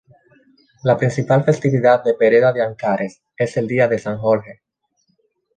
[0.83, 4.63] La principal festividad de Pereda de Ancares es el día de San Jorge.